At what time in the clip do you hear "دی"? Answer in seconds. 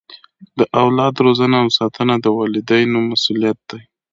3.69-3.81